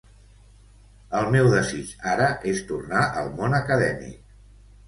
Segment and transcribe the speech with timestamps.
[1.19, 4.21] El meu desig ara és tornar al món acadèmic.